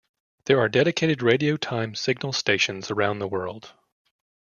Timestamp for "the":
3.19-3.27